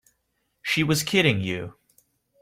[0.63, 1.75] She was kidding you.